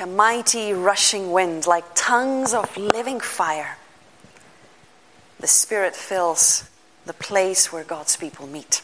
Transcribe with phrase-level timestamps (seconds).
[0.00, 3.76] like a mighty rushing wind, like tongues of living fire.
[5.40, 6.70] The Spirit fills
[7.04, 8.82] the place where God's people meet.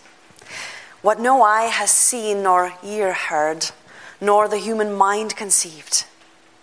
[1.01, 3.71] What no eye has seen, nor ear heard,
[4.21, 6.05] nor the human mind conceived,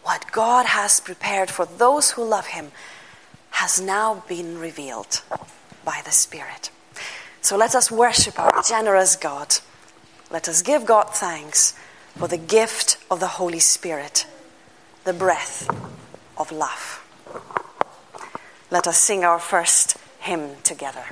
[0.04, 2.72] what God has prepared for those who love Him
[3.52, 5.22] has now been revealed
[5.84, 6.70] by the Spirit.
[7.42, 9.56] So let us worship our generous God.
[10.30, 11.74] Let us give God thanks
[12.18, 14.28] for the gift of the Holy Spirit,
[15.04, 15.68] the breath
[16.38, 17.00] of love.
[18.72, 21.04] Let us sing our first hymn together.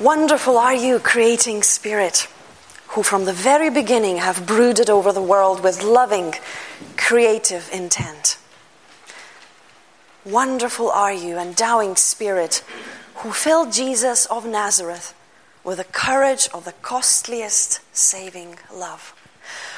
[0.00, 2.26] Wonderful are you, creating spirit,
[2.88, 6.34] who from the very beginning have brooded over the world with loving,
[6.96, 8.36] creative intent.
[10.24, 12.64] Wonderful are you, endowing spirit,
[13.16, 15.14] who filled Jesus of Nazareth
[15.62, 19.14] with the courage of the costliest saving love.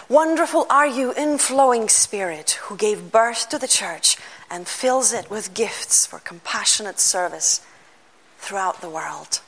[0.09, 4.17] Wonderful are you, inflowing spirit, who gave birth to the church
[4.55, 7.61] and fills it with gifts for compassionate service
[8.39, 9.41] throughout the world.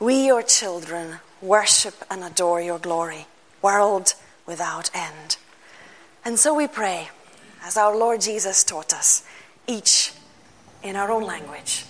[0.00, 3.28] We, your children, worship and adore your glory,
[3.62, 5.36] world without end.
[6.24, 7.10] And so we pray,
[7.62, 9.24] as our Lord Jesus taught us,
[9.68, 10.12] each
[10.82, 11.84] in our own language.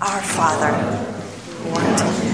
[0.00, 0.72] Our Father,
[1.62, 2.29] who art in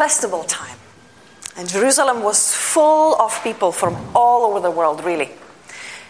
[0.00, 0.78] festival time,
[1.58, 5.28] and Jerusalem was full of people from all over the world, really.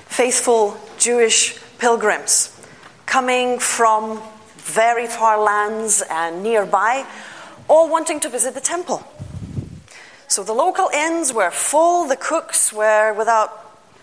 [0.06, 2.56] Faithful Jewish pilgrims
[3.04, 4.22] coming from
[4.58, 7.04] very far lands and nearby,
[7.66, 9.02] all wanting to visit the temple.
[10.28, 13.50] So the local inns were full, the cooks were without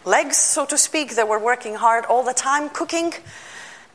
[0.03, 1.15] legs, so to speak.
[1.15, 3.13] They were working hard all the time, cooking,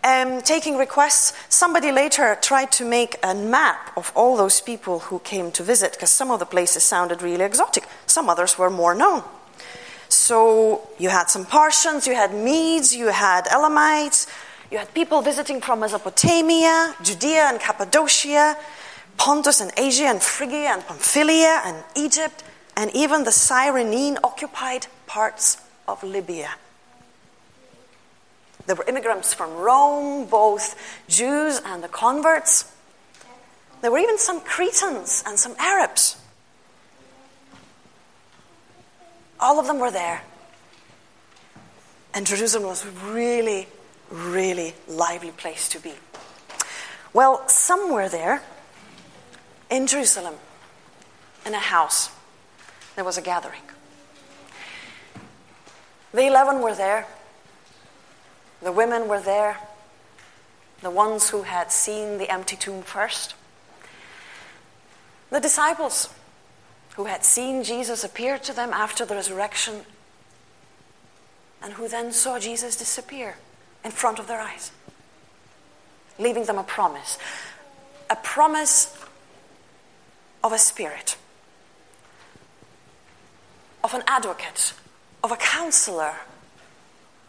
[0.04, 1.32] um, taking requests.
[1.48, 5.92] Somebody later tried to make a map of all those people who came to visit,
[5.92, 9.22] because some of the places sounded really exotic, some others were more known.
[10.08, 14.26] So you had some Parthians, you had Medes, you had Elamites,
[14.70, 18.56] you had people visiting from Mesopotamia, Judea and Cappadocia,
[19.16, 22.42] Pontus and Asia and Phrygia and Pamphylia and Egypt,
[22.76, 26.50] and even the Cyrene occupied parts of Libya.
[28.66, 30.76] There were immigrants from Rome, both
[31.08, 32.70] Jews and the converts.
[33.80, 36.16] There were even some Cretans and some Arabs.
[39.40, 40.22] All of them were there.
[42.14, 43.66] And Jerusalem was really
[44.12, 45.94] really lively place to be.
[47.12, 48.42] Well, somewhere there
[49.70, 50.34] in Jerusalem,
[51.46, 52.10] in a house,
[52.94, 53.62] there was a gathering.
[56.12, 57.06] The eleven were there,
[58.62, 59.58] the women were there,
[60.80, 63.34] the ones who had seen the empty tomb first,
[65.30, 66.08] the disciples
[66.96, 69.82] who had seen Jesus appear to them after the resurrection
[71.62, 73.36] and who then saw Jesus disappear
[73.84, 74.72] in front of their eyes,
[76.18, 77.18] leaving them a promise
[78.12, 78.94] a promise
[80.44, 81.16] of a spirit,
[83.82, 84.74] of an advocate,
[85.24, 86.16] of a counselor,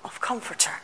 [0.04, 0.82] of comforter.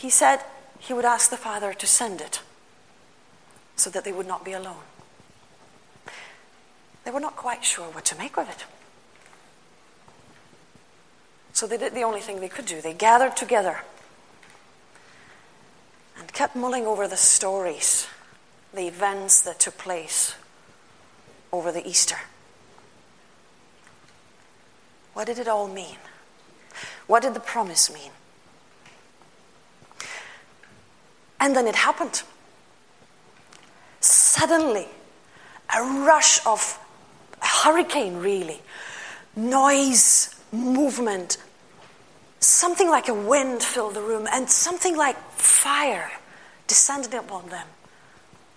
[0.00, 0.40] He said
[0.78, 2.40] he would ask the Father to send it
[3.76, 4.86] so that they would not be alone.
[7.04, 8.64] They were not quite sure what to make of it.
[11.52, 12.80] So they did the only thing they could do.
[12.80, 13.82] They gathered together
[16.18, 18.06] and kept mulling over the stories,
[18.72, 20.34] the events that took place
[21.52, 22.16] over the Easter.
[25.12, 25.98] What did it all mean?
[27.06, 28.12] What did the promise mean?
[31.40, 32.22] And then it happened.
[34.00, 34.86] Suddenly,
[35.74, 36.78] a rush of
[37.42, 38.60] a hurricane, really,
[39.34, 41.38] noise, movement,
[42.40, 46.10] something like a wind filled the room, and something like fire
[46.66, 47.66] descended upon them,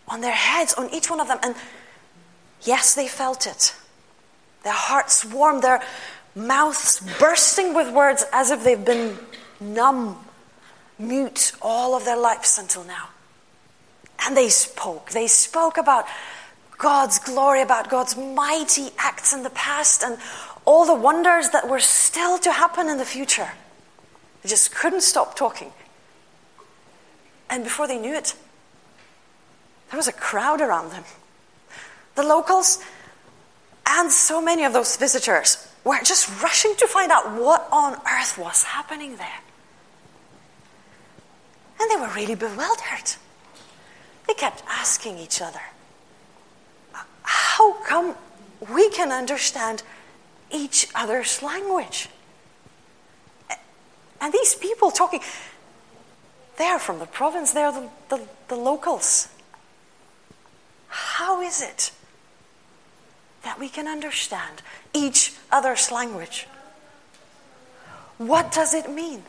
[0.07, 1.39] on their heads, on each one of them.
[1.43, 1.55] And
[2.61, 3.73] yes, they felt it.
[4.63, 5.81] Their hearts warmed, their
[6.35, 9.17] mouths bursting with words as if they've been
[9.59, 10.17] numb,
[10.99, 13.09] mute all of their lives until now.
[14.25, 15.11] And they spoke.
[15.11, 16.05] They spoke about
[16.77, 20.17] God's glory, about God's mighty acts in the past, and
[20.65, 23.51] all the wonders that were still to happen in the future.
[24.41, 25.71] They just couldn't stop talking.
[27.49, 28.35] And before they knew it,
[29.89, 31.03] there was a crowd around them.
[32.15, 32.79] The locals
[33.87, 38.37] and so many of those visitors were just rushing to find out what on earth
[38.37, 39.42] was happening there.
[41.83, 43.17] And they were really bewildered.
[44.25, 45.59] They kept asking each other,
[47.23, 48.15] How come
[48.73, 49.83] we can understand
[50.49, 52.07] each other's language?
[54.21, 55.19] And these people talking,
[56.57, 59.27] they are from the province, they are the, the, the locals.
[60.87, 61.91] How is it
[63.43, 64.61] that we can understand
[64.93, 66.47] each other's language?
[68.19, 69.23] What does it mean?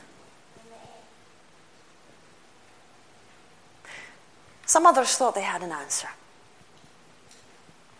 [4.66, 6.09] Some others thought they had an answer.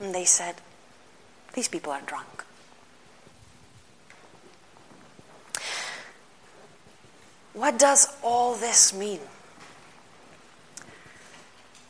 [0.01, 0.57] And they said,
[1.53, 2.45] These people are drunk.
[7.53, 9.21] What does all this mean?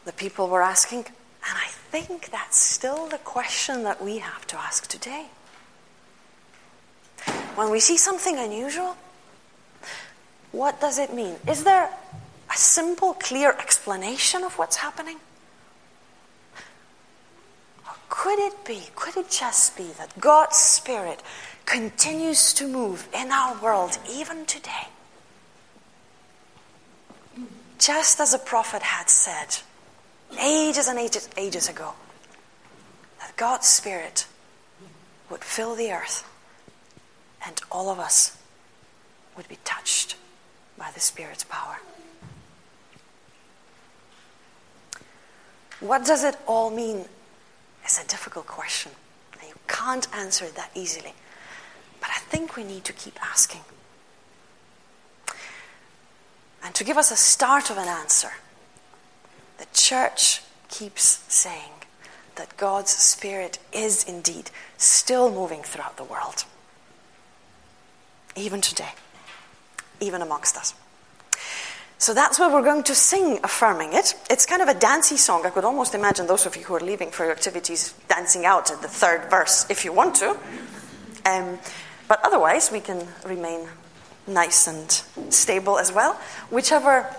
[0.04, 4.58] The people were asking, and I think that's still the question that we have to
[4.58, 5.26] ask today.
[7.54, 8.96] When we see something unusual,
[10.52, 11.36] what does it mean?
[11.48, 11.88] Is there
[12.54, 15.16] a simple, clear explanation of what's happening?
[17.86, 21.22] Or could it be, could it just be that God's Spirit
[21.66, 24.88] continues to move in our world even today?
[27.78, 29.58] Just as a prophet had said
[30.40, 31.92] ages and ages, ages ago,
[33.20, 34.26] that God's Spirit
[35.28, 36.28] would fill the earth
[37.44, 38.38] and all of us
[39.36, 40.16] would be touched
[40.78, 41.78] by the Spirit's power.
[45.80, 47.04] What does it all mean?
[47.84, 48.92] It's a difficult question.
[49.32, 51.14] And you can't answer it that easily.
[52.00, 53.60] But I think we need to keep asking.
[56.62, 58.30] And to give us a start of an answer,
[59.58, 61.70] the church keeps saying
[62.36, 66.44] that God's Spirit is indeed still moving throughout the world,
[68.34, 68.92] even today,
[70.00, 70.74] even amongst us.
[71.98, 74.14] So that's where we're going to sing, affirming it.
[74.28, 75.46] It's kind of a dancey song.
[75.46, 78.70] I could almost imagine those of you who are leaving for your activities dancing out
[78.70, 80.36] at the third verse if you want to.
[81.24, 81.58] Um,
[82.08, 83.68] but otherwise, we can remain
[84.26, 84.90] nice and
[85.32, 86.14] stable as well,
[86.50, 87.14] whichever,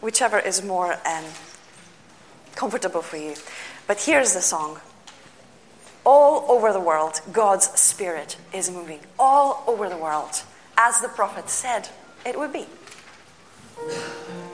[0.00, 1.24] whichever is more um,
[2.54, 3.34] comfortable for you.
[3.86, 4.80] But here's the song.
[6.04, 9.00] All over the world, God's Spirit is moving.
[9.18, 10.42] All over the world,
[10.76, 11.88] as the prophet said
[12.24, 12.66] it would be.
[13.88, 14.51] うん。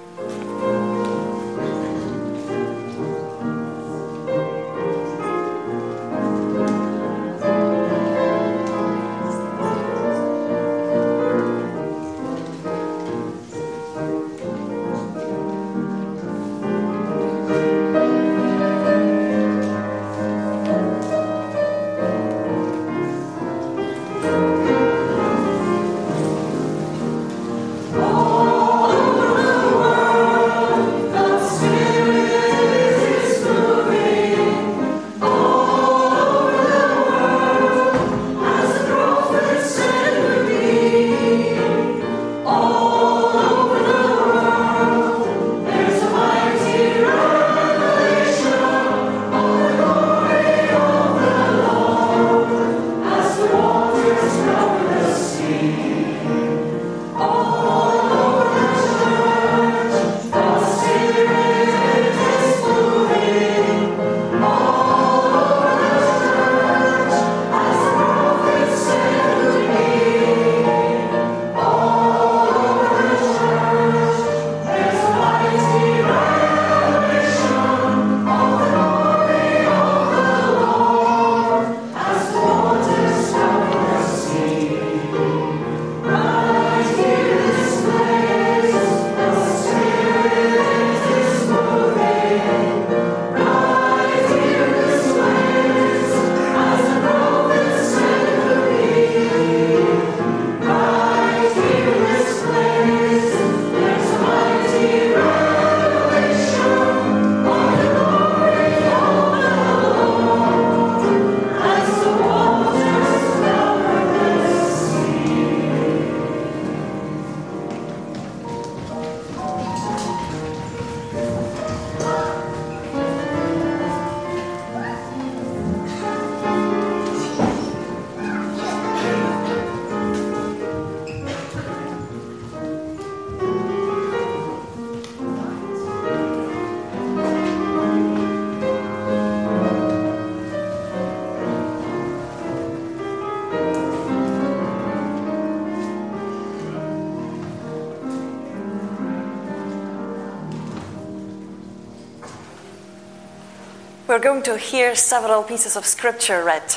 [154.18, 156.74] We're going to hear several pieces of scripture read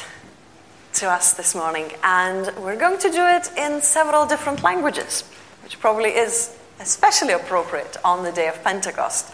[0.94, 5.24] to us this morning, and we're going to do it in several different languages,
[5.64, 9.34] which probably is especially appropriate on the day of Pentecost.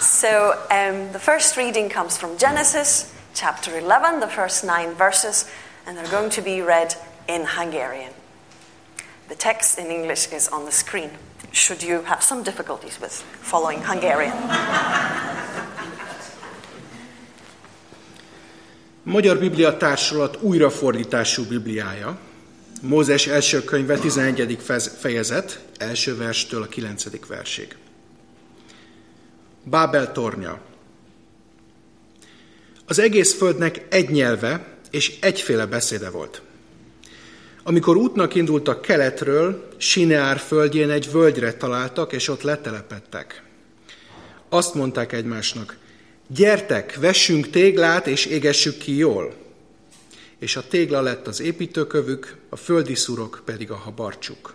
[0.00, 5.48] So, um, the first reading comes from Genesis chapter 11, the first nine verses,
[5.86, 6.96] and they're going to be read
[7.28, 8.12] in Hungarian.
[9.28, 11.10] The text in English is on the screen,
[11.52, 14.34] should you have some difficulties with following Hungarian.
[19.06, 22.18] Magyar Biblia Társulat újrafordítású Bibliája,
[22.82, 24.58] Mózes első könyve 11.
[24.98, 27.26] fejezet, első verstől a 9.
[27.26, 27.76] versig.
[29.64, 30.60] Bábel tornya.
[32.86, 36.42] Az egész földnek egy nyelve és egyféle beszéde volt.
[37.62, 43.42] Amikor útnak indultak keletről, Sineár földjén egy völgyre találtak, és ott letelepettek.
[44.48, 45.76] Azt mondták egymásnak,
[46.26, 49.34] Gyertek, vessünk téglát, és égessük ki jól.
[50.38, 54.54] És a tégla lett az építőkövük, a földi szurok pedig a habarcsuk.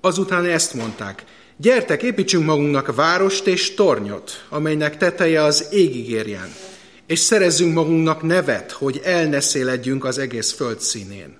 [0.00, 1.24] Azután ezt mondták,
[1.56, 6.54] gyertek, építsünk magunknak várost és tornyot, amelynek teteje az égig érjen,
[7.06, 11.36] és szerezzünk magunknak nevet, hogy elneszéledjünk az egész föld színén.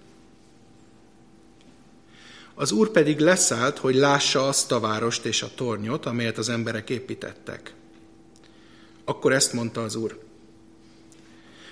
[2.54, 6.90] Az Úr pedig leszállt, hogy lássa azt a várost és a tornyot, amelyet az emberek
[6.90, 7.74] építettek.
[9.04, 10.18] Akkor ezt mondta az Úr.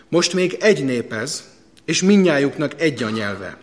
[0.09, 1.45] Most még egy nép ez,
[1.85, 3.59] és minnyájuknak egy a nyelve.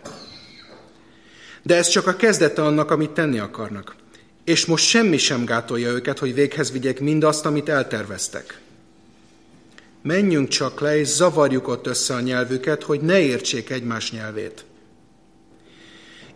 [1.62, 3.96] De ez csak a kezdete annak, amit tenni akarnak.
[4.44, 8.60] És most semmi sem gátolja őket, hogy véghez vigyek mindazt, amit elterveztek.
[10.02, 14.64] Menjünk csak le, és zavarjuk ott össze a nyelvüket, hogy ne értsék egymás nyelvét.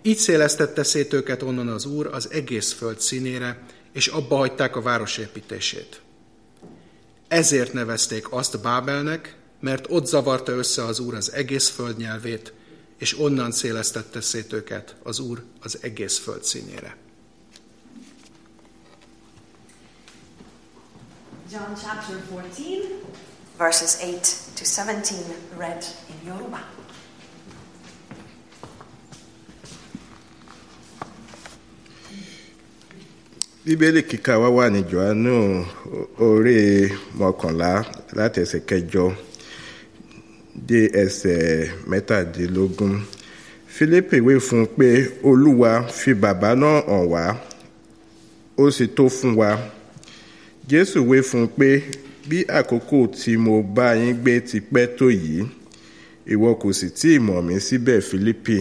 [0.02, 4.82] Így szélesztette szét őket onnan az Úr az egész föld színére, és abba hagyták a
[4.82, 6.01] város építését.
[7.32, 12.52] Ezért nevezték azt Bábelnek, mert ott zavarta össze az Úr az egész föld nyelvét,
[12.98, 16.96] és onnan szélesztette szét őket az Úr az egész föld színére.
[21.52, 22.94] John chapter 14,
[23.56, 25.16] verses 8 to 17,
[25.58, 26.71] read in Yoruba.
[33.64, 35.64] Bíbélì kíkà wá wà ní johannu
[36.18, 36.56] orí
[37.18, 37.70] mọ́kànlá
[38.18, 39.04] láti ẹsẹ̀ kẹjọ
[40.68, 42.94] dé ẹsẹ̀ mẹ́tàdínlógún.
[43.74, 44.88] Fílípì wí fún un pé
[45.28, 47.24] olúwa fi bàbá náà hàn wá
[48.58, 49.50] ó sì tó fún wa.
[50.70, 51.68] Jésù wí fún pé
[52.28, 55.44] bí àkókò tí mo bá yín gbé ti pẹ́ tó yìí
[56.34, 58.58] ìwọ kò sì tí ì mọ̀ mí síbẹ̀ fílípì.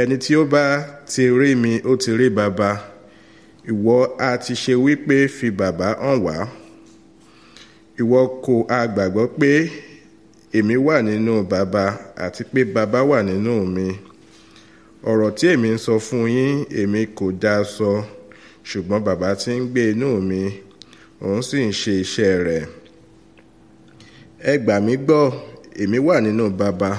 [0.00, 0.64] Ẹni tí ó bá
[1.12, 2.70] ti rí mi ó ti rí bàbá
[3.70, 6.36] ìwọ a ti ṣe wípé fi bàbá hàn wá.
[8.00, 9.50] Ìwọ kò a gbàgbọ́ pé
[10.58, 11.84] èmi wà nínú bàbá
[12.24, 13.86] àti pé bàbá wà nínú mi.
[15.10, 17.90] Ọ̀rọ̀ tí èmi ń sọ fún yín èmi kò dá sọ
[18.68, 20.40] ṣùgbọ́n bàbá tí ń gbé inú mi
[21.24, 22.64] òun sì ń ṣe iṣẹ́ rẹ̀.
[24.50, 25.22] Ẹ gbà mí gbọ́
[25.82, 26.90] èmi wà nínú bàbá.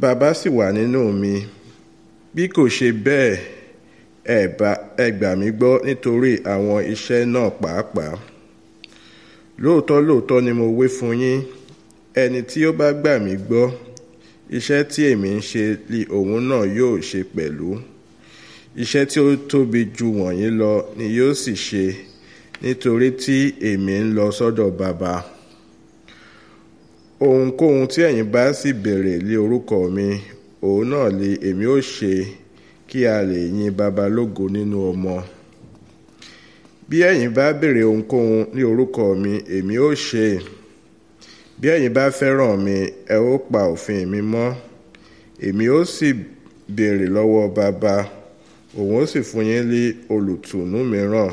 [0.00, 1.34] Bàbá sì wà nínú mi.
[2.34, 3.32] Bí kò ṣe bẹ́ẹ̀
[4.24, 8.14] ẹ gbà mí gbọ́ nítorí àwọn iṣẹ́ náà pàápàá.
[9.62, 11.40] Lóòótọ́ lóòótọ́ ni mo wí fún yín.
[12.22, 13.64] Ẹni tí ó bá gbà mí gbọ́
[14.56, 17.68] iṣẹ́ tí èmi ń ṣe li òun náà yóò ṣe pẹ̀lú.
[18.82, 21.84] Iṣẹ́ tí ó tóbi ju wọ̀nyí lọ ni yóò sì ṣe
[22.62, 23.36] nítorí tí
[23.70, 25.14] èmi ń lọ sọ́dọ̀ bàbá.
[27.26, 30.06] Ohunkóhun tí ẹ̀yin bá sì béèrè lé orúkọ mi
[30.66, 32.12] òun náà ni èmi ó ṣe
[32.94, 35.14] kí a lè yin baba lógo nínú ọmọ.
[36.88, 40.26] Bí ẹ̀yin bá béèrè ohunkóhun ní orúkọ mi èmi ó ṣe
[41.58, 42.76] bí ẹ̀yin bá fẹ́ràn mi
[43.10, 44.54] ẹ ó pa òfin mi mọ́.
[45.46, 46.08] Èmi ó sì
[46.76, 47.94] béèrè lọ́wọ́ baba.
[48.78, 49.82] Òun ó sì fún yín ní
[50.14, 51.30] olùtùnú mìíràn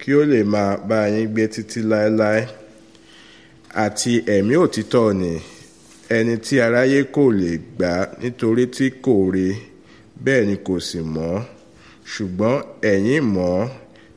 [0.00, 2.40] kí ó lè máa bá yín gbé títí láéláé.
[3.84, 5.32] Àti ẹ̀mí òtítọ́ ni
[6.16, 9.48] ẹni tí aráyé kò lè gbà nítorí tí kò rí
[10.24, 11.32] bẹ́ẹ̀ ni kò sì mọ́
[12.12, 12.56] ṣùgbọ́n
[12.92, 13.70] ẹ̀yin mọ̀ ọ́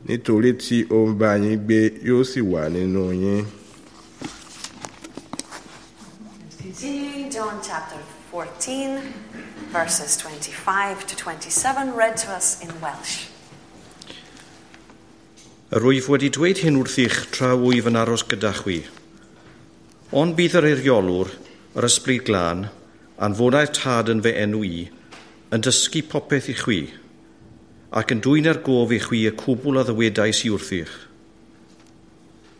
[0.06, 3.42] nítorí tí ó ń bá yín gbé yóò sì wà nínú yín.
[6.60, 9.00] Continuing John chapter 14,
[9.72, 13.30] verses 25 to 27, read to us in Welsh.
[15.74, 18.82] Yr wyf wedi dweud hyn wrthych tra wyf yn aros gyda chwi.
[20.12, 21.32] Ond bydd yr eiriolwr,
[21.78, 22.66] yr ysbryd glân,
[23.24, 24.82] anfonau'r tad yn fy enw i,
[25.54, 26.82] yn dysgu popeth i chwi
[27.94, 30.94] ac yn dwy'n ar gof i chwi y cwbl a ddywedais i wrthych.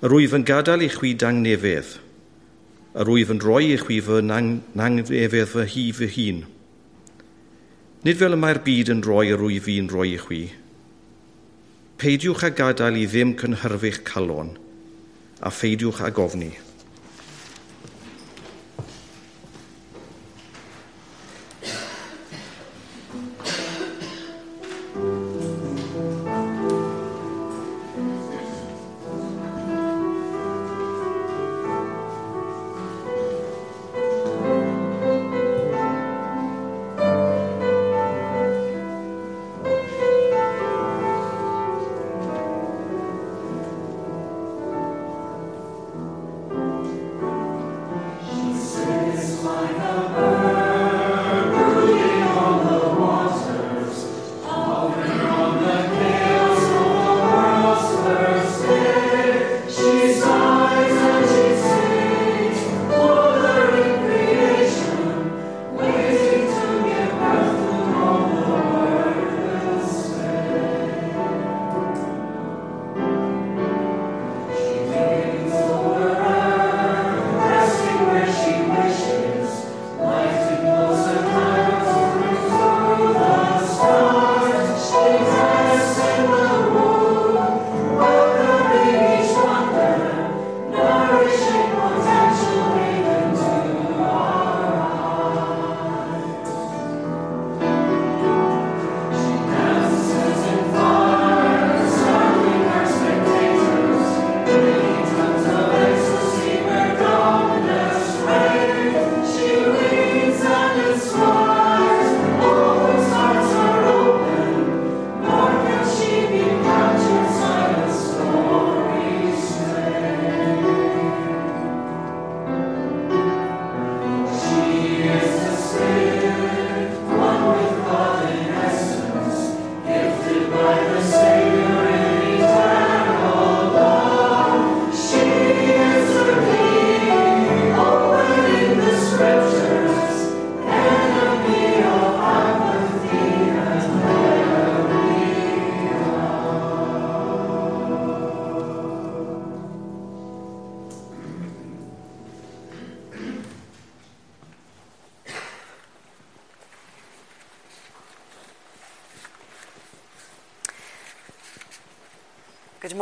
[0.07, 1.97] Yr wyf yn gadael i chwi dang nefedd,
[3.03, 6.45] yr wyf yn rhoi i chwi fy nangnefedd fy hi fy hun.
[8.07, 10.43] Nid fel y mae'r byd yn rhoi yr wyf i'n rhoi i chwi.
[11.99, 14.55] Peidiwch a gadael i ddim cynhyrfu'ch calon,
[15.43, 16.53] a pheidiwch a gofni.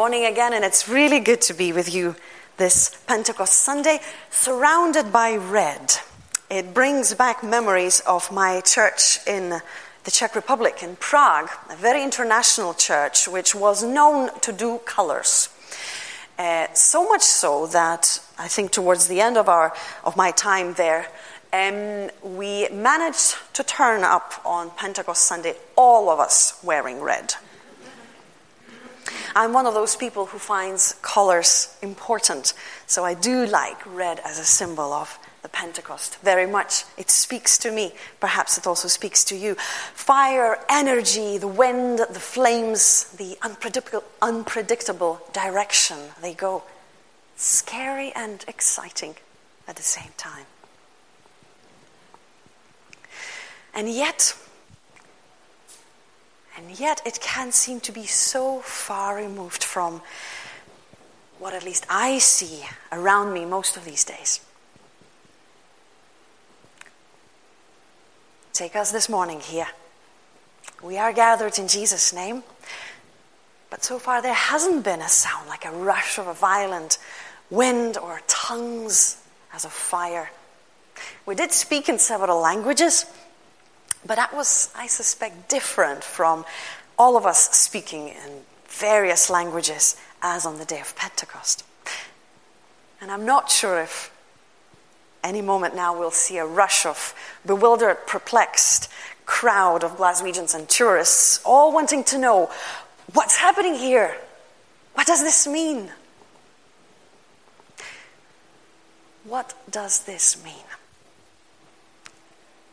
[0.03, 2.17] Morning again, and it's really good to be with you
[2.57, 5.95] this Pentecost Sunday, surrounded by red.
[6.51, 9.51] It brings back memories of my church in
[10.03, 15.51] the Czech Republic, in Prague, a very international church which was known to do colors.
[16.37, 20.75] Uh, so much so that I think towards the end of, our, of my time
[20.75, 21.07] there,
[21.53, 27.35] um, we managed to turn up on Pentecost Sunday, all of us wearing red.
[29.35, 32.55] I'm one of those people who finds colors important,
[32.87, 36.85] so I do like red as a symbol of the Pentecost very much.
[36.97, 37.93] It speaks to me.
[38.21, 39.57] Perhaps it also speaks to you.
[39.95, 46.63] Fire, energy, the wind, the flames, the unpredictable, unpredictable direction they go.
[47.37, 49.17] Scary and exciting
[49.67, 50.47] at the same time.
[53.75, 54.37] And yet,
[56.57, 60.03] and yet it can seem to be so far removed from
[61.39, 62.63] what at least I see
[62.93, 64.41] around me most of these days.
[68.53, 69.67] Take us this morning here.
[70.83, 72.43] We are gathered in Jesus' name,
[73.71, 76.99] but so far there hasn't been a sound like a rush of a violent
[77.51, 79.17] wind or tongues
[79.53, 80.31] as of fire.
[81.25, 83.07] We did speak in several languages,
[84.05, 86.45] but that was, I suspect, different from
[86.99, 91.65] all of us speaking in various languages as on the day of Pentecost.
[93.01, 94.13] And I'm not sure if
[95.25, 97.15] any moment now we'll see a rush of
[97.47, 98.89] bewildered, perplexed
[99.25, 102.51] crowd of Glaswegians and tourists, all wanting to know
[103.13, 104.17] what's happening here?
[104.95, 105.91] What does this mean?
[109.25, 110.65] What does this mean?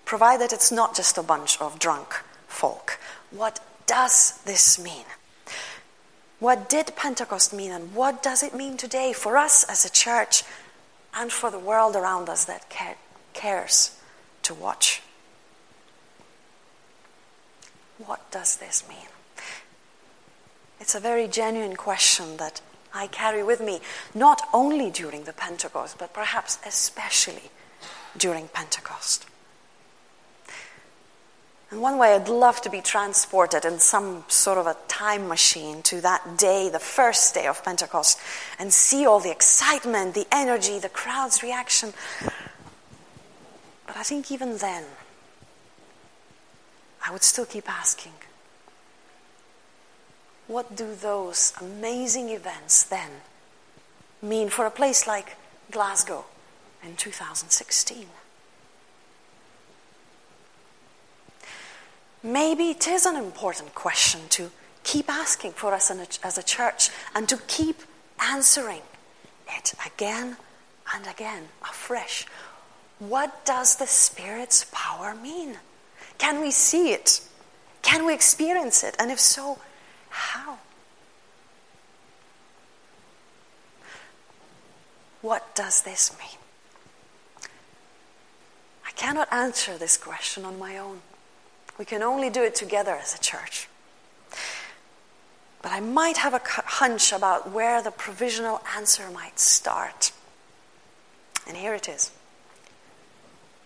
[0.09, 2.99] Provided it's not just a bunch of drunk folk.
[3.29, 5.05] What does this mean?
[6.39, 10.41] What did Pentecost mean, and what does it mean today for us as a church
[11.13, 12.73] and for the world around us that
[13.33, 13.99] cares
[14.41, 15.03] to watch.
[18.03, 19.09] What does this mean?
[20.79, 22.61] It's a very genuine question that
[22.95, 23.79] I carry with me,
[24.15, 27.51] not only during the Pentecost, but perhaps especially
[28.17, 29.27] during Pentecost.
[31.71, 35.83] And one way I'd love to be transported in some sort of a time machine
[35.83, 38.19] to that day, the first day of Pentecost,
[38.57, 41.93] and see all the excitement, the energy, the crowd's reaction.
[43.85, 44.85] But I think even then,
[47.05, 48.13] I would still keep asking
[50.49, 53.11] what do those amazing events then
[54.19, 55.37] mean for a place like
[55.69, 56.25] Glasgow
[56.83, 58.07] in 2016?
[62.21, 64.51] Maybe it is an important question to
[64.83, 65.91] keep asking for us
[66.23, 67.81] as a church and to keep
[68.19, 68.81] answering
[69.47, 70.37] it again
[70.93, 72.25] and again, afresh.
[72.99, 75.57] What does the Spirit's power mean?
[76.17, 77.21] Can we see it?
[77.81, 78.95] Can we experience it?
[78.99, 79.59] And if so,
[80.09, 80.57] how?
[85.21, 86.39] What does this mean?
[88.85, 91.01] I cannot answer this question on my own.
[91.79, 93.69] We can only do it together as a church.
[95.61, 100.11] But I might have a hunch about where the provisional answer might start.
[101.47, 102.11] And here it is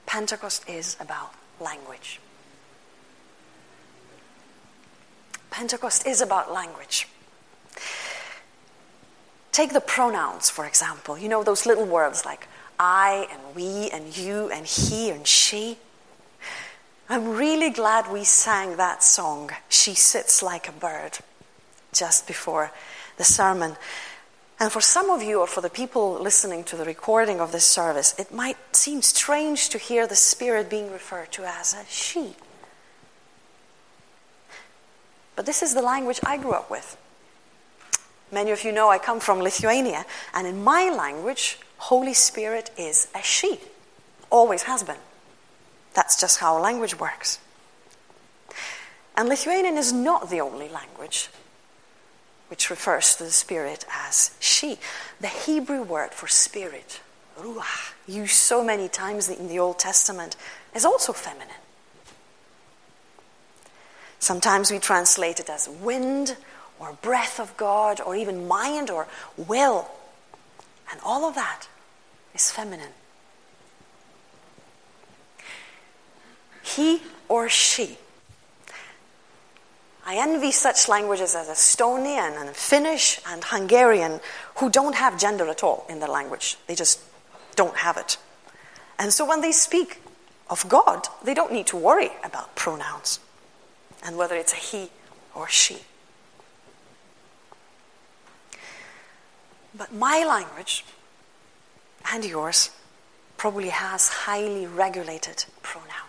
[0.05, 2.19] Pentecost is about language.
[5.49, 7.07] Pentecost is about language.
[9.51, 11.17] Take the pronouns, for example.
[11.17, 12.47] You know, those little words like
[12.79, 15.77] I and we and you and he and she.
[17.13, 21.19] I'm really glad we sang that song, She Sits Like a Bird,
[21.91, 22.71] just before
[23.17, 23.75] the sermon.
[24.59, 27.67] And for some of you, or for the people listening to the recording of this
[27.67, 32.33] service, it might seem strange to hear the Spirit being referred to as a she.
[35.35, 36.97] But this is the language I grew up with.
[38.31, 43.07] Many of you know I come from Lithuania, and in my language, Holy Spirit is
[43.13, 43.59] a she,
[44.31, 44.97] always has been.
[45.93, 47.39] That's just how language works.
[49.15, 51.29] And Lithuanian is not the only language
[52.49, 54.77] which refers to the Spirit as she.
[55.21, 57.01] The Hebrew word for spirit,
[57.39, 60.35] ruach, used so many times in the Old Testament,
[60.75, 61.47] is also feminine.
[64.19, 66.37] Sometimes we translate it as wind
[66.79, 69.89] or breath of God or even mind or will.
[70.91, 71.67] And all of that
[72.33, 72.93] is feminine.
[76.63, 77.97] He or she.
[80.05, 84.19] I envy such languages as Estonian and Finnish and Hungarian
[84.55, 86.57] who don't have gender at all in their language.
[86.67, 86.99] They just
[87.55, 88.17] don't have it.
[88.99, 90.01] And so when they speak
[90.49, 93.19] of God, they don't need to worry about pronouns
[94.03, 94.89] and whether it's a he
[95.33, 95.77] or she.
[99.75, 100.85] But my language
[102.11, 102.69] and yours
[103.37, 106.02] probably has highly regulated pronouns.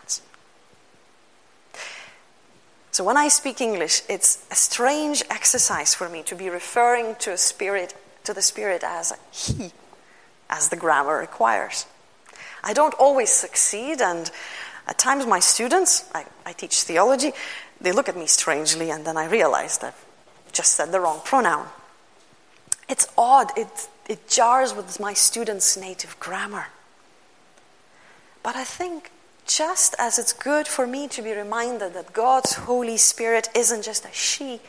[2.94, 7.32] So when I speak English, it's a strange exercise for me to be referring to
[7.32, 9.72] a spirit to the spirit as he,
[10.48, 11.86] as the grammar requires.
[12.62, 14.30] I don't always succeed, and
[14.86, 17.32] at times my students, I, I teach theology,
[17.80, 19.96] they look at me strangely, and then I realize that
[20.46, 21.66] I've just said the wrong pronoun.
[22.88, 26.68] It's odd, it, it jars with my students' native grammar.
[28.44, 29.10] But I think
[29.46, 34.04] just as it's good for me to be reminded that God's Holy Spirit isn't just
[34.04, 34.60] a she,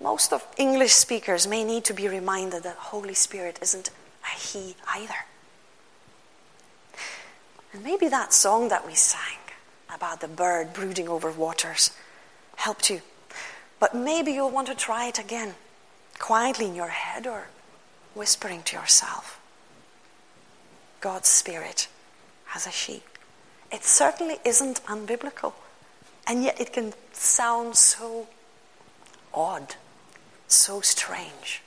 [0.00, 3.90] most of English speakers may need to be reminded that Holy Spirit isn't
[4.22, 5.14] a he either.
[7.72, 9.38] And maybe that song that we sang
[9.92, 11.90] about the bird brooding over waters
[12.56, 13.00] helped you.
[13.80, 15.54] But maybe you'll want to try it again,
[16.18, 17.48] quietly in your head or
[18.14, 19.40] whispering to yourself.
[21.00, 21.88] God's Spirit
[22.46, 23.02] has a she.
[23.74, 25.52] It certainly isn't unbiblical.
[26.28, 28.28] And yet it can sound so
[29.34, 29.74] odd,
[30.46, 31.60] so strange.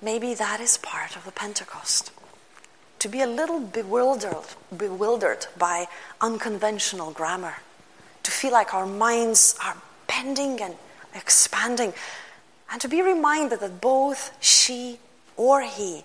[0.00, 2.12] Maybe that is part of the Pentecost.
[3.00, 4.46] To be a little bewildered,
[4.76, 5.88] bewildered by
[6.20, 7.56] unconventional grammar.
[8.22, 10.76] To feel like our minds are bending and
[11.16, 11.94] expanding.
[12.70, 15.00] And to be reminded that both she
[15.36, 16.04] or he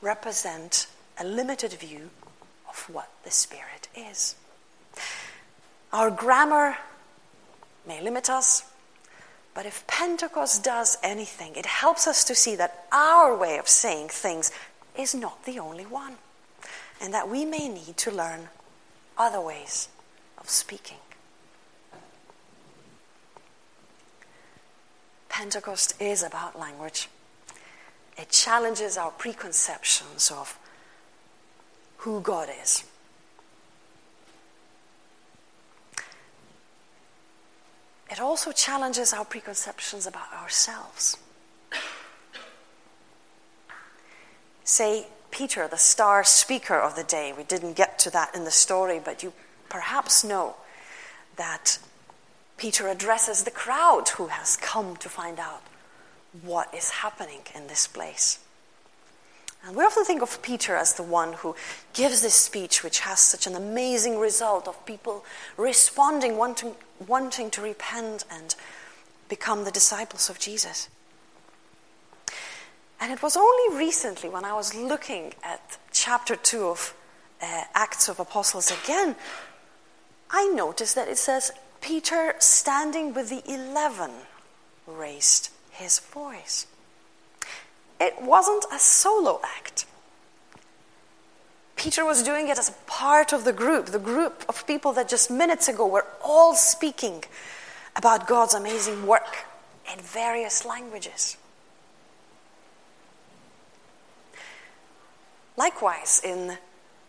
[0.00, 0.86] represent
[1.20, 2.08] a limited view
[2.76, 4.36] of what the Spirit is.
[5.92, 6.76] Our grammar
[7.86, 8.64] may limit us,
[9.54, 14.08] but if Pentecost does anything, it helps us to see that our way of saying
[14.08, 14.50] things
[14.98, 16.16] is not the only one,
[17.00, 18.48] and that we may need to learn
[19.16, 19.88] other ways
[20.38, 20.98] of speaking.
[25.28, 27.08] Pentecost is about language.
[28.16, 30.58] It challenges our preconceptions of
[31.98, 32.84] who God is.
[38.10, 41.16] It also challenges our preconceptions about ourselves.
[44.64, 48.50] Say, Peter, the star speaker of the day, we didn't get to that in the
[48.50, 49.32] story, but you
[49.68, 50.56] perhaps know
[51.36, 51.78] that
[52.56, 55.62] Peter addresses the crowd who has come to find out
[56.42, 58.38] what is happening in this place.
[59.64, 61.56] And we often think of Peter as the one who
[61.92, 65.24] gives this speech, which has such an amazing result of people
[65.56, 66.74] responding, wanting,
[67.06, 68.54] wanting to repent and
[69.28, 70.88] become the disciples of Jesus.
[73.00, 76.94] And it was only recently when I was looking at chapter 2 of
[77.42, 79.16] uh, Acts of Apostles again,
[80.30, 84.10] I noticed that it says, Peter, standing with the eleven,
[84.86, 86.66] raised his voice.
[88.00, 89.86] It wasn't a solo act.
[91.76, 95.08] Peter was doing it as a part of the group, the group of people that
[95.08, 97.24] just minutes ago were all speaking
[97.94, 99.44] about God's amazing work
[99.92, 101.36] in various languages.
[105.56, 106.58] Likewise, in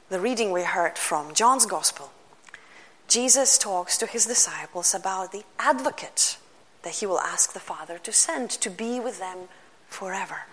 [0.10, 2.12] the reading we heard from John's Gospel,
[3.08, 6.38] Jesus talks to his disciples about the advocate
[6.84, 9.50] that he will ask the Father to send to be with them
[9.88, 10.44] forever.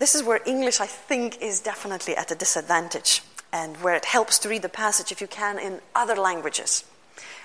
[0.00, 3.20] This is where English, I think, is definitely at a disadvantage
[3.52, 6.84] and where it helps to read the passage, if you can, in other languages,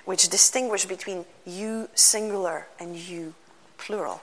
[0.06, 3.34] which distinguish between you singular and you
[3.78, 4.22] plural.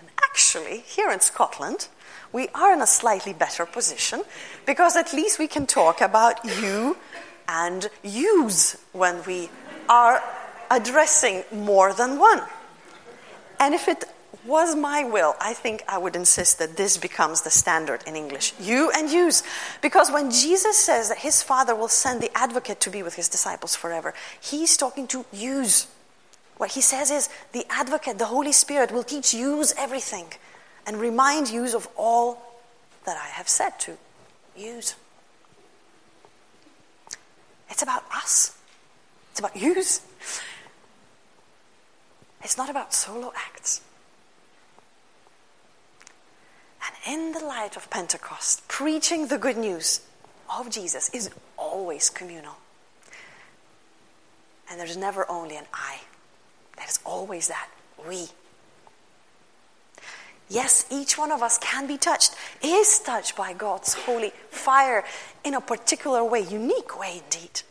[0.00, 1.86] And actually, here in Scotland,
[2.32, 4.24] we are in a slightly better position
[4.66, 6.96] because at least we can talk about you
[7.46, 9.48] and use when we
[9.88, 10.20] are
[10.72, 12.42] addressing more than one.
[13.60, 14.06] And if it
[14.44, 18.52] was my will, I think I would insist that this becomes the standard in English.
[18.60, 19.42] You and use.
[19.80, 23.28] Because when Jesus says that his Father will send the advocate to be with his
[23.28, 25.86] disciples forever, he's talking to use.
[26.56, 30.26] What he says is the advocate, the Holy Spirit, will teach use everything
[30.86, 32.60] and remind use of all
[33.06, 33.96] that I have said to
[34.56, 34.94] use.
[37.70, 38.56] It's about us.
[39.30, 40.00] It's about use.
[42.42, 43.80] It's not about solo acts.
[46.86, 50.00] And in the light of Pentecost, preaching the good news
[50.54, 52.56] of Jesus is always communal.
[54.70, 56.00] And there's never only an I,
[56.76, 57.68] there's always that
[58.08, 58.26] we.
[60.48, 65.04] Yes, each one of us can be touched, is touched by God's holy fire
[65.42, 67.62] in a particular way, unique way indeed.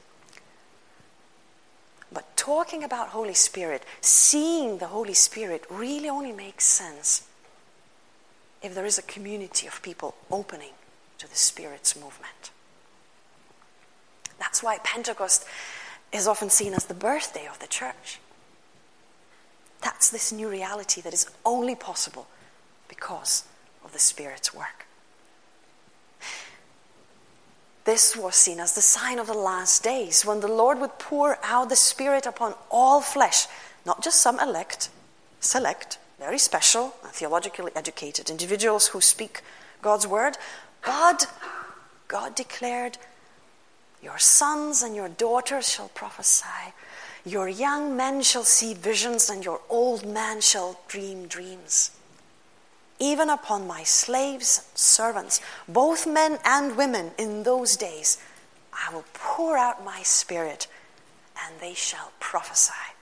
[2.12, 7.28] But talking about Holy Spirit, seeing the Holy Spirit really only makes sense
[8.64, 10.72] if there is a community of people opening
[11.20, 12.52] to the Spirit's movement.
[14.40, 15.46] That's why Pentecost
[16.12, 18.20] is often seen as the birthday of the church.
[19.82, 22.28] That's this new reality that is only possible
[22.88, 23.44] because
[23.84, 24.86] of the Spirit's work.
[27.86, 31.38] This was seen as the sign of the last days when the Lord would pour
[31.44, 33.46] out the Spirit upon all flesh,
[33.86, 34.90] not just some elect,
[35.42, 39.42] select, very special, and theologically educated individuals who speak
[39.82, 40.38] God's word.
[40.82, 41.24] God,
[42.08, 42.98] God declared,
[44.02, 46.74] Your sons and your daughters shall prophesy,
[47.26, 51.92] your young men shall see visions, and your old men shall dream dreams
[53.04, 58.18] even upon my slaves and servants, both men and women in those days,
[58.72, 60.68] I will pour out my spirit,
[61.46, 62.93] and they shall prophesy.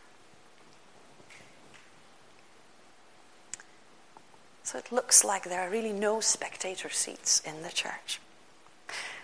[4.71, 8.21] So it looks like there are really no spectator seats in the church.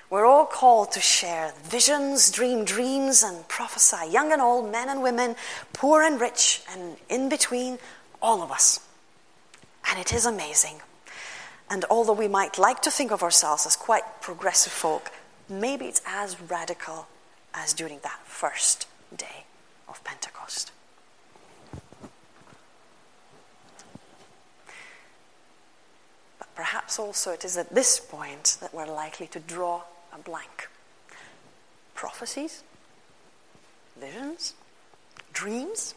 [0.10, 5.02] We're all called to share visions, dream dreams, and prophesy, young and old, men and
[5.02, 5.38] women,
[5.72, 7.80] poor and rich, and in between,
[8.22, 8.82] all of us.
[9.90, 10.82] And it is amazing.
[11.70, 15.12] And although we might like to think of ourselves as quite progressive folk,
[15.48, 17.08] maybe it's as radical
[17.54, 18.86] as during that first
[19.16, 19.46] day
[19.88, 20.74] of Pentecost.
[26.58, 30.68] Perhaps also it is at this point that we're likely to draw a blank.
[31.94, 32.64] Prophecies,
[33.96, 34.56] visions,
[35.34, 35.94] dreams,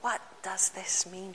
[0.00, 1.34] what does this mean?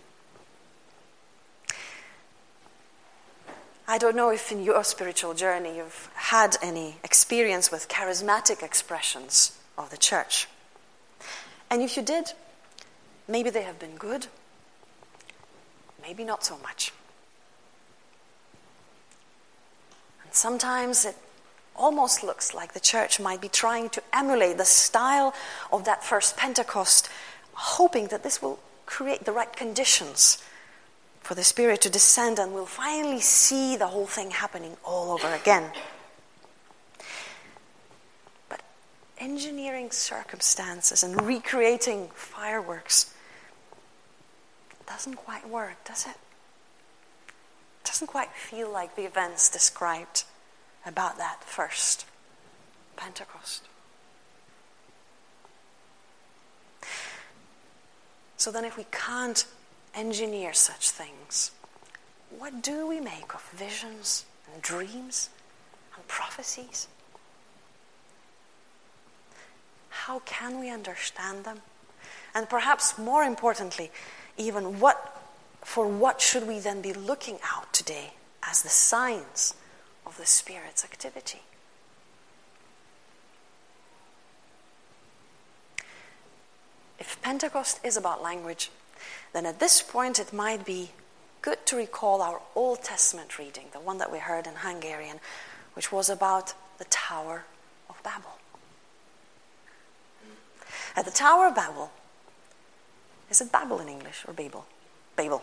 [3.87, 9.55] I don't know if in your spiritual journey you've had any experience with charismatic expressions
[9.77, 10.47] of the church.
[11.69, 12.33] And if you did,
[13.27, 14.25] maybe they have been good,
[16.03, 16.91] maybe not so much.
[20.23, 21.15] And sometimes it
[21.75, 25.33] almost looks like the church might be trying to emulate the style
[25.71, 27.09] of that first Pentecost
[27.53, 30.43] hoping that this will create the right conditions
[31.21, 35.33] for the Spirit to descend and we'll finally see the whole thing happening all over
[35.33, 35.71] again.
[38.49, 38.61] But
[39.17, 43.12] engineering circumstances and recreating fireworks
[44.87, 46.15] doesn't quite work, does it?
[47.83, 50.23] Doesn't quite feel like the events described
[50.85, 52.05] about that first
[52.95, 53.63] Pentecost.
[58.37, 59.45] So then, if we can't
[59.95, 61.51] engineer such things,
[62.37, 65.29] what do we make of visions and dreams
[65.95, 66.87] and prophecies?
[69.89, 71.59] How can we understand them?
[72.35, 73.91] And perhaps more importantly,
[74.37, 75.09] even what
[75.63, 78.13] for what should we then be looking out today
[78.43, 79.53] as the signs
[80.05, 81.41] of the Spirit's activity?
[86.99, 88.71] If Pentecost is about language,
[89.33, 90.91] then at this point it might be
[91.41, 95.19] good to recall our Old Testament reading, the one that we heard in Hungarian,
[95.73, 97.45] which was about the Tower
[97.89, 98.37] of Babel.
[100.95, 101.91] At the Tower of Babel,
[103.33, 104.63] is it Babel in English or Babel?
[105.15, 105.41] Babel.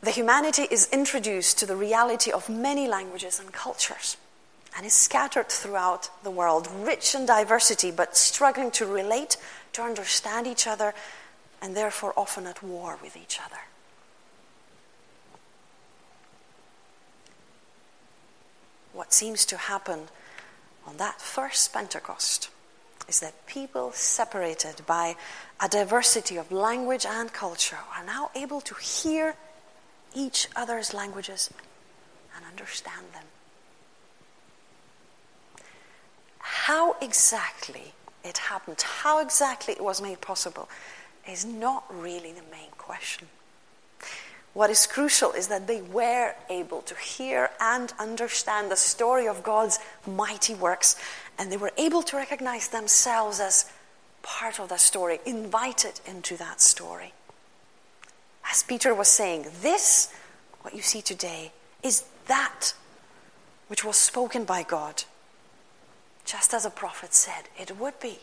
[0.00, 4.16] The humanity is introduced to the reality of many languages and cultures
[4.74, 9.36] and is scattered throughout the world, rich in diversity, but struggling to relate,
[9.74, 10.94] to understand each other,
[11.60, 13.60] and therefore often at war with each other.
[18.94, 20.08] What seems to happen
[20.86, 22.48] on that first Pentecost
[23.08, 25.16] is that people separated by
[25.60, 29.34] a diversity of language and culture are now able to hear
[30.14, 31.50] each other's languages
[32.36, 33.24] and understand them.
[36.66, 37.92] how exactly
[38.24, 40.68] it happened, how exactly it was made possible,
[41.30, 43.28] is not really the main question.
[44.56, 49.42] What is crucial is that they were able to hear and understand the story of
[49.42, 50.96] God's mighty works,
[51.38, 53.70] and they were able to recognize themselves as
[54.22, 57.12] part of that story, invited into that story.
[58.50, 60.10] As Peter was saying, this,
[60.62, 61.52] what you see today,
[61.82, 62.72] is that
[63.68, 65.04] which was spoken by God
[66.24, 68.20] just as a prophet said it would be.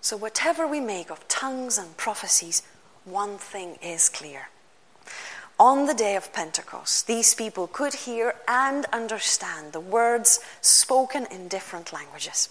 [0.00, 2.62] So, whatever we make of tongues and prophecies,
[3.04, 4.48] one thing is clear.
[5.58, 11.48] On the day of Pentecost, these people could hear and understand the words spoken in
[11.48, 12.48] different languages.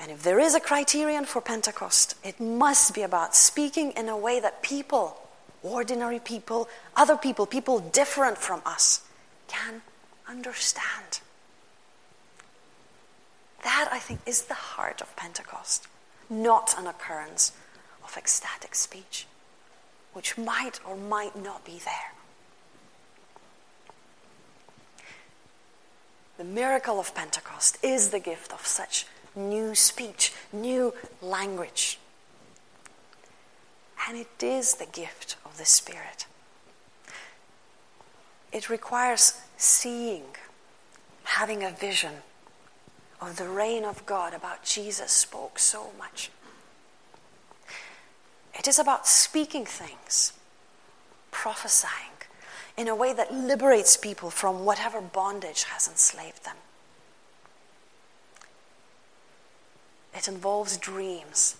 [0.00, 4.16] And if there is a criterion for Pentecost, it must be about speaking in a
[4.16, 5.20] way that people,
[5.62, 6.66] ordinary people,
[6.96, 9.02] other people, people different from us,
[9.46, 9.82] can
[10.26, 11.20] understand.
[13.64, 15.86] That, I think, is the heart of Pentecost,
[16.32, 17.52] not an occurrence
[18.02, 19.26] of ecstatic speech
[20.12, 22.12] which might or might not be there.
[26.38, 29.06] The miracle of Pentecost is the gift of such
[29.36, 31.98] new speech, new language.
[34.08, 36.26] And it is the gift of the Spirit.
[38.52, 40.24] It requires seeing,
[41.24, 42.14] having a vision
[43.28, 46.30] of the reign of God about Jesus spoke so much.
[48.58, 50.32] It is about speaking things,
[51.30, 52.12] prophesying
[52.76, 56.56] in a way that liberates people from whatever bondage has enslaved them.
[60.14, 61.56] It involves dreams,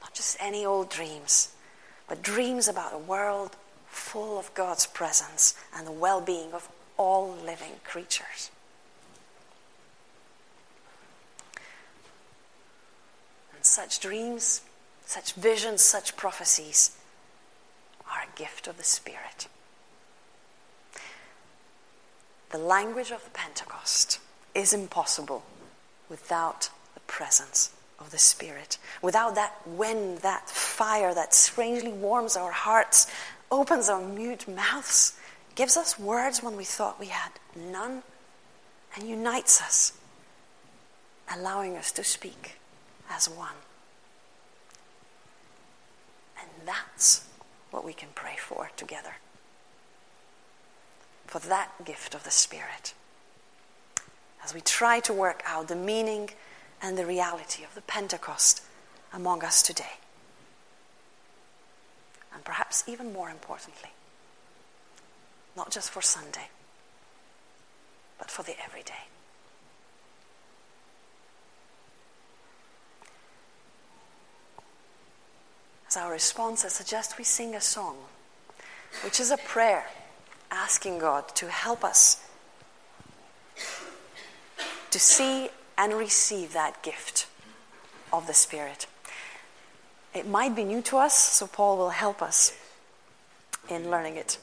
[0.00, 1.52] not just any old dreams,
[2.08, 3.56] but dreams about a world
[3.88, 8.50] full of God's presence and the well being of all living creatures.
[13.72, 14.62] Such dreams
[15.12, 16.96] such visions, such prophecies
[18.10, 19.46] are a gift of the Spirit.
[22.50, 24.20] The language of the Pentecost
[24.54, 25.44] is impossible
[26.08, 28.78] without the presence of the Spirit.
[29.00, 33.06] Without that wind, that fire that strangely warms our hearts,
[33.50, 35.18] opens our mute mouths,
[35.54, 38.02] gives us words when we thought we had none,
[38.96, 39.92] and unites us,
[41.30, 42.56] allowing us to speak
[43.14, 43.54] as one.
[46.40, 47.26] And that's
[47.70, 49.16] what we can pray for together.
[51.26, 52.94] For that gift of the Spirit.
[54.44, 56.30] As we try to work out the meaning
[56.80, 58.62] and the reality of the Pentecost
[59.12, 59.98] among us today.
[62.34, 63.90] And perhaps even more importantly,
[65.56, 66.48] not just for Sunday,
[68.18, 69.06] but for the everyday.
[75.92, 77.98] As our response, I suggest we sing a song,
[79.04, 79.84] which is a prayer
[80.50, 82.26] asking God to help us
[84.90, 87.26] to see and receive that gift
[88.10, 88.86] of the Spirit.
[90.14, 92.56] It might be new to us, so Paul will help us
[93.68, 94.38] in learning it.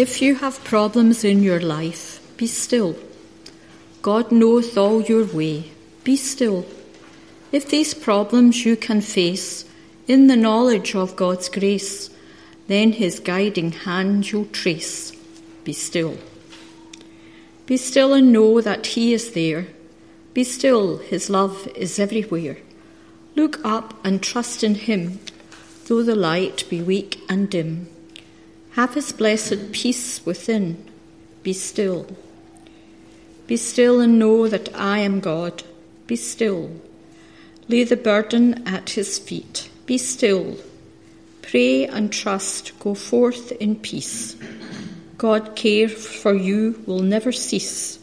[0.00, 2.96] If you have problems in your life, be still.
[4.00, 5.72] God knoweth all your way.
[6.04, 6.64] Be still.
[7.52, 9.66] If these problems you can face
[10.08, 12.08] in the knowledge of God's grace,
[12.66, 15.12] then his guiding hand you'll trace.
[15.64, 16.16] Be still.
[17.66, 19.66] Be still and know that he is there.
[20.32, 22.56] Be still, his love is everywhere.
[23.36, 25.20] Look up and trust in him,
[25.88, 27.88] though the light be weak and dim.
[28.72, 30.84] Have his blessed peace within.
[31.42, 32.06] Be still.
[33.46, 35.64] Be still and know that I am God.
[36.06, 36.70] Be still.
[37.68, 39.70] Lay the burden at his feet.
[39.86, 40.56] Be still.
[41.42, 42.78] Pray and trust.
[42.78, 44.36] Go forth in peace.
[45.18, 47.98] God care for you will never cease.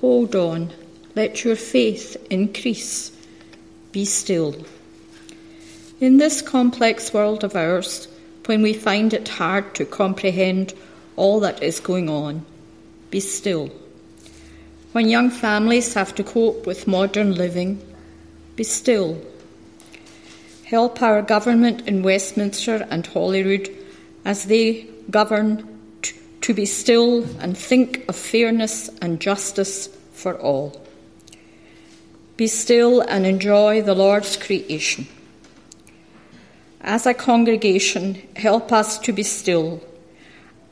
[0.00, 0.72] Hold on.
[1.14, 3.12] Let your faith increase.
[3.90, 4.64] Be still.
[6.00, 8.08] In this complex world of ours,
[8.46, 10.74] when we find it hard to comprehend
[11.16, 12.44] all that is going on,
[13.10, 13.70] be still.
[14.92, 17.80] When young families have to cope with modern living,
[18.56, 19.20] be still.
[20.64, 23.70] Help our government in Westminster and Holyrood
[24.24, 25.68] as they govern
[26.02, 30.80] t- to be still and think of fairness and justice for all.
[32.36, 35.06] Be still and enjoy the Lord's creation.
[36.82, 39.80] As a congregation, help us to be still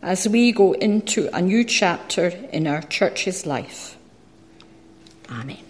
[0.02, 3.96] as we go into a new chapter in our church's life.
[5.30, 5.69] Amen.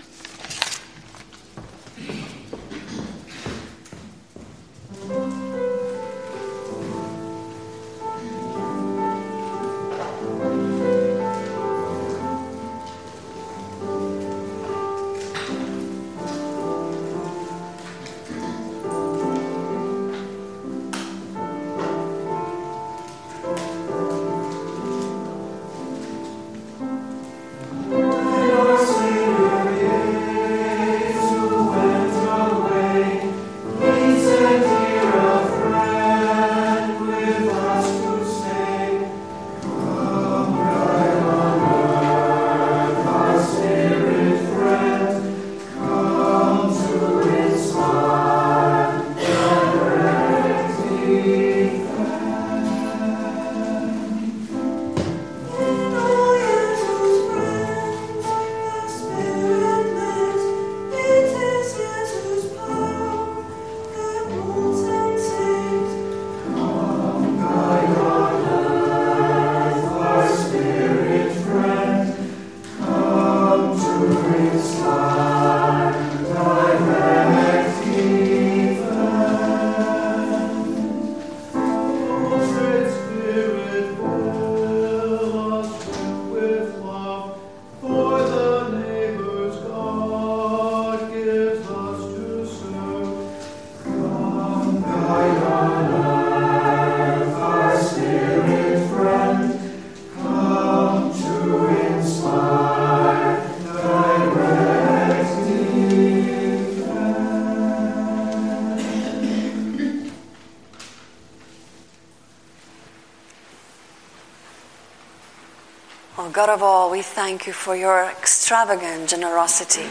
[116.91, 119.86] We thank you for your extravagant generosity.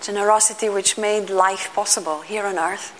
[0.00, 2.92] Generosity which made life possible here on earth.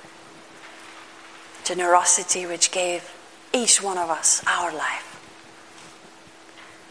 [1.64, 3.10] Generosity which gave
[3.54, 5.10] each one of us our life.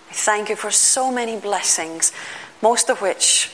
[0.10, 2.12] We thank you for so many blessings,
[2.62, 3.52] most of which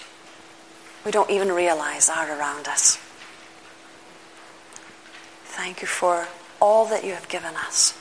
[1.05, 2.97] we don't even realize are around us.
[5.43, 6.27] Thank you for
[6.61, 7.98] all that you have given us.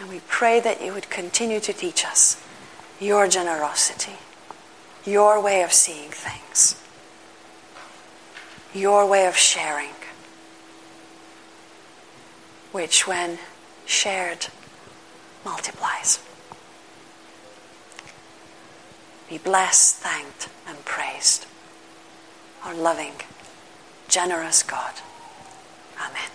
[0.00, 2.42] And we pray that you would continue to teach us
[3.00, 4.16] your generosity,
[5.04, 6.80] your way of seeing things,
[8.72, 9.94] your way of sharing,
[12.70, 13.38] which, when
[13.86, 14.46] shared,
[15.44, 16.20] multiplies.
[19.28, 21.46] Be blessed, thanked, and praised.
[22.64, 23.14] Our loving,
[24.08, 24.94] generous God.
[25.98, 26.30] Amen.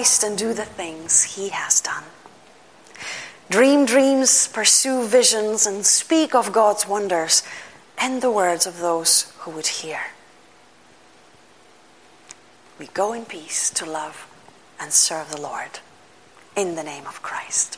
[0.00, 2.04] Christ and do the things he has done.
[3.50, 7.42] Dream dreams, pursue visions, and speak of God's wonders
[7.98, 10.00] and the words of those who would hear.
[12.78, 14.26] We go in peace to love
[14.80, 15.80] and serve the Lord
[16.56, 17.76] in the name of Christ.